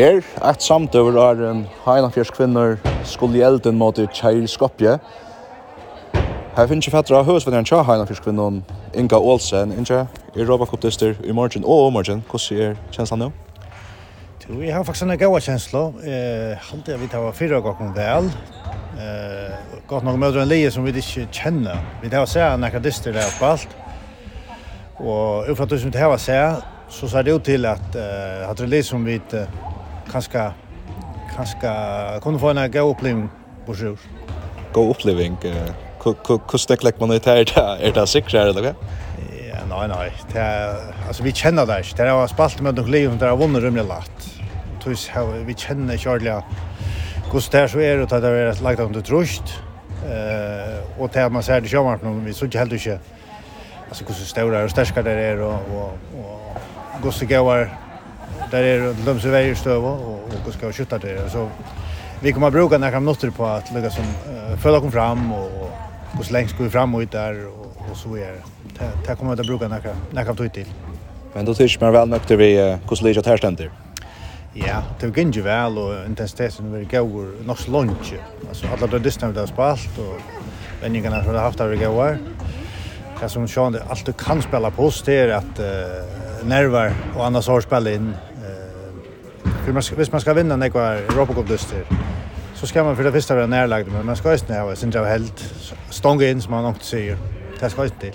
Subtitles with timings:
[0.00, 4.94] Her, et samtøver er en heinafjers kvinner skulle i elden mot i Kjeir Skopje.
[6.56, 8.62] Her finnes ikke fettere av høysvenneren tja heinafjers kvinner
[8.96, 9.74] Inga Olsen.
[9.76, 9.98] Inga,
[10.32, 12.24] er Robba Koptister i morgen og om morgen.
[12.30, 13.28] Hvordan er kjenslen nå?
[14.46, 15.92] Jo, jeg har faktisk en gode kjensler.
[16.00, 18.32] Eh, Halte jeg vidt fire fyra gokk vel.
[18.96, 21.76] Eh, gott nok møter en lije som vi ikke kjenner.
[22.00, 23.76] Vi tar sett en akadister der på alt.
[24.96, 28.50] Og utenfor det du som vi tar sett, så ser det ut til at uh,
[28.50, 29.44] at det er som vi ikke
[30.10, 30.50] kanskje
[31.36, 31.74] kanskje
[32.22, 33.28] kunne få en god oppleving
[33.66, 33.98] på sjön.
[34.72, 35.74] God upplevelse.
[36.52, 38.74] Hur stäckläck man ut här Er Är det säkert eller hva?
[39.48, 40.10] Ja, nei, nei.
[40.32, 40.76] Det er,
[41.08, 41.78] altså, vi kjenner det.
[41.78, 41.96] ikke.
[41.96, 44.28] Det er spalt med noen liv det er vunnet rymlig lagt.
[44.80, 45.10] Tus
[45.46, 46.42] vi kjenner ikke ordentlig
[47.30, 49.42] hvordan det er så är det att det är lagt under trust.
[50.04, 52.98] Eh och det man ser det kör man vi så ikke helt inte.
[53.88, 57.68] Alltså hur større og sterskere det er, og, og, og hvordan det
[58.50, 61.48] där är det de som stöv och och ska skjuta det så
[62.22, 65.70] vi kommer att bruka några minuter på att lägga som uh, följa kom fram och
[66.18, 68.32] och så länge ska vi fram och ut där och, och så är
[68.78, 68.90] det.
[69.06, 70.66] Det kommer att bruka några några tog till.
[71.32, 73.70] Men då tycker man väl nökter vi uh, hur ligger det här ständer.
[74.52, 78.14] Ja, det var inte väl och intensiteten var god nog så långt.
[78.48, 80.20] Alltså alla de distans där spalt och
[80.82, 82.18] vänningarna som har haft där var.
[83.20, 87.48] Det som Sean du kan spela på oss det er att uh, nerver och annars
[87.48, 88.14] har spel in
[89.64, 91.84] För man, hvis man ska vinna när kvar Europa Cup dyster
[92.54, 95.04] så ska man för det första vara närlagd men man ska inte ha sin jag
[95.04, 95.54] helt
[95.90, 97.18] stånga in som man också säger.
[97.60, 98.14] Det ska inte till.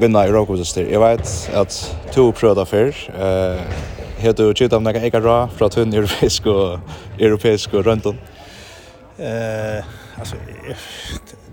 [0.00, 0.86] Vinna Europa Cup dyster.
[0.92, 3.60] Jag vet att två pröda för eh
[4.18, 6.78] heter du om några ra från tunn europeisk och
[7.18, 8.16] europeisk och om.
[9.18, 9.84] Eh
[10.18, 10.36] alltså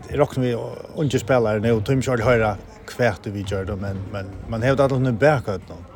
[0.09, 0.55] det rockar vi
[0.93, 4.85] och inte spelare nu tror jag höra kvärt vi gör det men men man hävdar
[4.85, 5.94] att de är bakåt någon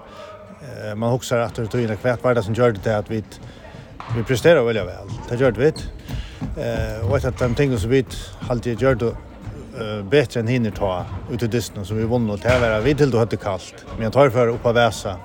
[0.62, 3.24] eh, man huxar att det är kvärt vad det som gjorde det att vi
[4.16, 5.08] vi presterar väl väl.
[5.30, 5.84] Det gör det vet.
[6.58, 8.06] Eh och att de ting som vi
[8.50, 12.80] alltid gjorde eh bättre än hinner ta ut ur distan som vi vann och tävla
[12.80, 13.86] vi till då hade kallt.
[13.94, 15.16] Men jag tar för upp av väsa.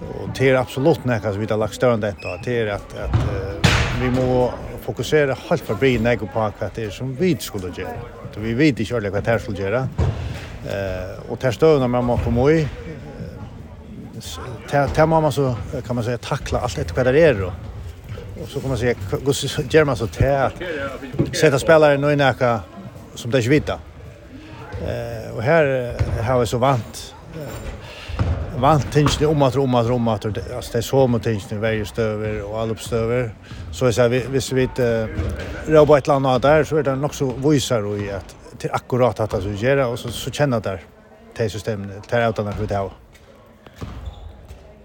[0.00, 2.36] Och det är absolut näka så vi har lagt störande detta.
[2.44, 3.70] Det är att uh,
[4.02, 7.98] vi må fokusera helt för bli näka på vad det är som vi skulle göra.
[8.34, 9.88] Så vi vet inte själva vad det skulle göra.
[10.66, 12.68] Eh och testar när man kommer i
[14.70, 15.56] där må man så
[15.86, 17.52] kan man säga tackla allt efter vad det är då.
[18.42, 20.52] Och så kan man säga Gus German så där
[21.32, 22.60] sätta spelare nu i näka
[23.14, 23.78] som det är vita.
[24.82, 27.14] Eh och här har vi så vant
[28.60, 31.58] vant tinge om att om att om att alltså det är så mot tinge nu
[31.58, 33.34] varje stöver och alla uppstöver
[33.72, 35.08] så är så vi visst vi inte
[35.66, 39.20] robot ett land där så är det nog så visar och i att till akkurat
[39.20, 40.80] att alltså göra och så så känna där
[41.36, 42.92] till systemet till utan att vi det har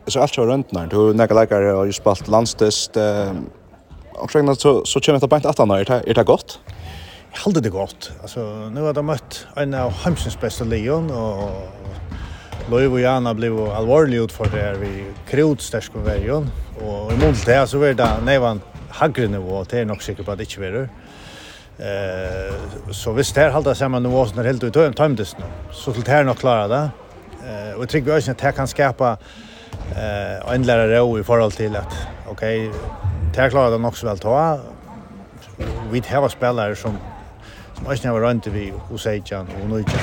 [0.07, 2.97] så allt var runt när du några läkare har ju spalt landstest
[4.13, 6.59] och så så känner jag på inte att han är är det gott.
[7.33, 8.11] Jag håller det gott.
[8.21, 8.39] Alltså
[8.73, 11.49] nu har de mött en av Hamsens bästa lejon och
[12.69, 16.49] Loiv og Jana blev alvorlig ut för det här vi krot stersk och verjon
[16.81, 20.23] och i mål til det så var det nävan hagre nivå det er nog sikker
[20.23, 20.89] på at det inte var
[21.79, 22.53] Eh
[22.91, 26.37] så visst här hålla samma nivå som helt ut tøymdes nå Så till här nog
[26.37, 26.89] klara det.
[27.45, 29.17] Eh och jag tycker vi det kan skapa
[29.95, 31.93] eh en lärare ro i förhåll till att
[32.27, 32.79] okej okay,
[33.35, 34.59] det klarar det de så väl ta
[35.91, 36.97] vi har spelare som
[37.75, 39.99] som inte har runt vi och Sejan och Nuja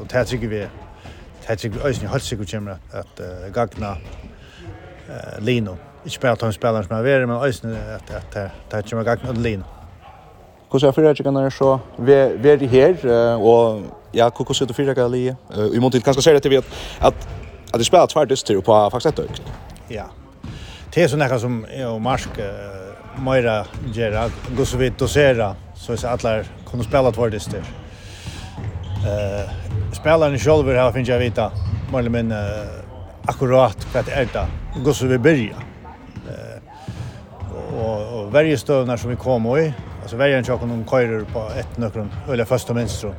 [0.00, 0.66] och det tycker vi
[1.46, 3.96] det tycker vi ösn helt säkert kommer att uh, gagna
[5.08, 8.50] eh Lino inte bara ta en spelare som är värre men ösn att att det
[8.70, 9.64] det kommer gagna Lino
[10.72, 11.80] Hvordan er fyrregjengene så?
[11.98, 13.06] Vi är här
[13.36, 13.82] och
[14.14, 15.36] ja, hur hvordan er det fyrregjengene?
[15.72, 16.60] Vi må til kanskje se det till vi
[17.00, 17.41] att
[17.72, 19.42] att det spelar två dyster på faktiskt ett ökt.
[19.88, 20.04] Ja.
[20.94, 22.28] Det är såna här som är och Marsk
[23.16, 27.62] Moira Gerard Gosovit dosera så att alla kunde spela två dyster.
[29.06, 29.50] Eh
[29.92, 31.52] spelaren själv har finns jag vita
[31.92, 32.34] mer men
[33.26, 34.46] akkurat vad det är det.
[35.06, 35.56] vi börja.
[36.28, 36.58] Eh
[37.78, 41.50] och och varje stövnar som vi kommer i alltså varje en chocken om körer på
[41.58, 43.14] ett nökrum eller första minstrum.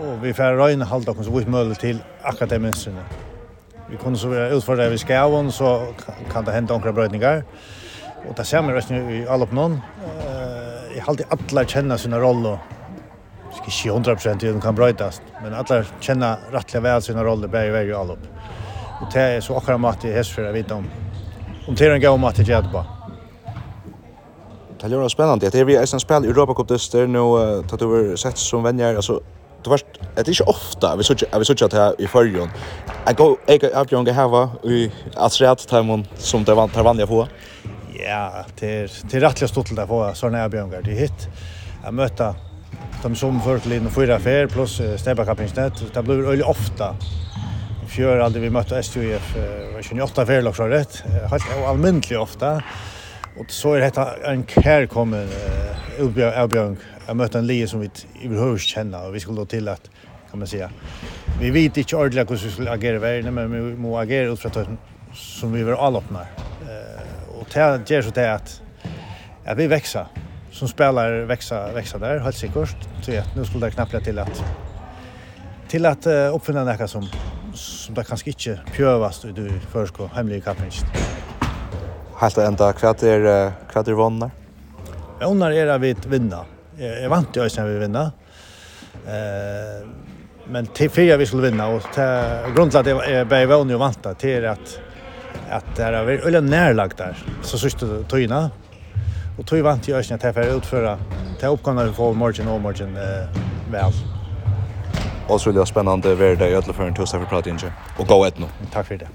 [0.00, 2.88] Och vi får halta kom oss vitt möjligt till akademiskt
[3.92, 5.86] vi kunne så være utfordret ved skjæven, så
[6.32, 7.42] kan det hända omkring brøytninger.
[8.28, 9.82] Og det ser man resten i alle på noen.
[10.94, 12.56] Jeg har alltid alle kjenner sine roller.
[13.52, 17.88] Skal ikke 100% til kan brøytast, men alle kjenner rettelig vel sine roller bare i
[17.90, 18.32] i alle på.
[19.02, 20.88] Og det er så akkurat mat i hestfyrer jeg vet om.
[21.68, 22.84] Om det går en gav mat i gjerne på.
[24.80, 25.50] Det er jo spennende.
[25.50, 27.26] Det er vi eisen spel i Europa Cup-dyster nå,
[27.68, 29.20] tatt over sett som venner, altså
[29.64, 32.50] du vet det är inte ofta vi såg vi såg att här i förrjon
[33.06, 37.28] jag går jag upp jag hava i att rätt timon som det vant vanliga på
[38.06, 41.28] ja det det rättliga stod till där få såna här björngar det hit
[41.84, 42.34] jag möta
[43.02, 46.96] de som förut lin och fyra fär plus stebbakapinsnät det blir öle ofta
[47.88, 52.62] fjör aldrig vi mött var 28 fär lag så rätt helt allmäntligt ofta
[53.38, 55.28] och så är detta en kärkommen
[55.98, 56.76] utbjörn
[57.06, 57.90] jag mötte en lie som vi
[58.24, 59.90] överhuvudtaget känna och vi skulle då till att
[60.30, 60.70] kan man säga
[61.40, 64.62] vi vet inte ordentligt hur vi skulle agera i världen men vi måste agera utifrån
[64.62, 64.68] att
[65.16, 66.26] som vi var alla öppnar
[66.62, 68.62] eh, och det ger så det att
[69.44, 70.06] att vi växer
[70.50, 74.44] som spelar växa växa där helt säkert så att nu skulle det knappt till att
[75.68, 77.08] till att uh, uppfinna något som
[77.54, 80.72] som det kanske inte prövas du förskå hemliga kapningen.
[82.16, 84.30] Helt ända kvart är kvart är vannar.
[85.20, 86.44] Vannar är att vi vinna
[86.78, 88.10] jeg vant jo også vi vinner.
[89.06, 89.88] Eh,
[90.46, 91.82] men til fyra vi skulle vinna och
[92.54, 94.78] grunden till att jag blev vann ju vanta till att
[95.50, 98.50] att det är väl öle närlagt där så sista tyna
[99.38, 100.98] och tog vant ju ösnet här för utföra
[101.40, 103.28] ta uppgångar vi får margin och margin eh,
[103.70, 103.92] väl
[105.28, 108.24] Och så vill jag spännande värde i alla för en tusen för pratinje och gå
[108.24, 108.46] ett nu.
[108.72, 109.08] Tack för det.